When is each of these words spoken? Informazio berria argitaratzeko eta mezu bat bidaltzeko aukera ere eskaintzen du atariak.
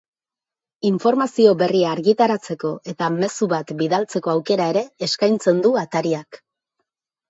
Informazio 0.89 1.51
berria 1.59 1.91
argitaratzeko 1.97 2.73
eta 2.95 3.11
mezu 3.19 3.51
bat 3.55 3.77
bidaltzeko 3.85 4.35
aukera 4.37 4.71
ere 4.75 4.87
eskaintzen 5.13 5.65
du 5.69 5.79
atariak. 5.89 6.47